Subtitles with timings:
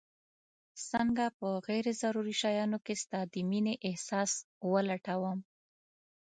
[0.89, 4.31] څنګه په غير ضروري شيانو کي ستا د مينې احساس
[4.71, 5.39] ولټوم